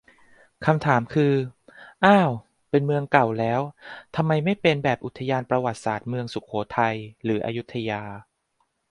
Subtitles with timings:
[0.65, 1.33] คำถามคือ
[2.05, 2.29] อ้าว
[2.69, 3.61] เป็นเมืองเก่าแล้ว
[4.15, 8.01] ทำไมไม่เป็นแบบอุทยานประวัติศาสตร์ เมืองสุโขทัย หรืออยุธยา